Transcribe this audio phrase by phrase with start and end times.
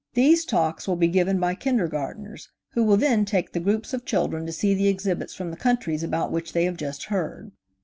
[0.15, 4.47] These talks will be given by kindergartners, who will then take the groups of children
[4.47, 7.51] to see the exhibits from the countries about which they have just heard.